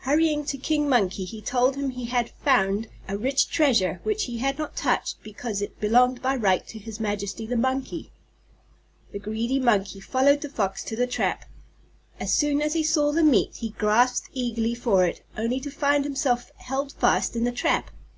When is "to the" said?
10.84-11.06